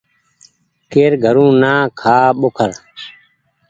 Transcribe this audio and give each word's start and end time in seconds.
ڪير 0.91 1.11
گھرون 1.23 1.51
نا 1.61 1.73
کآ 1.99 2.17
ٻوکر 2.39 2.71